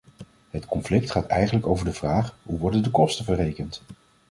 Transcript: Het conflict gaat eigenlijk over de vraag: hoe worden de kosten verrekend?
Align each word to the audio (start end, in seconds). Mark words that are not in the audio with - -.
Het 0.49 0.65
conflict 0.65 1.11
gaat 1.11 1.25
eigenlijk 1.27 1.67
over 1.67 1.85
de 1.85 1.93
vraag: 1.93 2.37
hoe 2.43 2.59
worden 2.59 2.83
de 2.83 2.89
kosten 2.91 3.25
verrekend? 3.25 3.81